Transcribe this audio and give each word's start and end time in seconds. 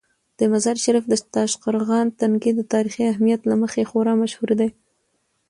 د 0.37 0.39
مزار 0.51 0.77
شریف 0.83 1.05
د 1.09 1.13
تاشقرغان 1.35 2.07
تنګي 2.19 2.51
د 2.55 2.61
تاریخي 2.73 3.03
اهمیت 3.11 3.41
له 3.49 3.55
مخې 3.61 3.87
خورا 3.89 4.13
مشهور 4.23 4.49
دی. 4.59 4.69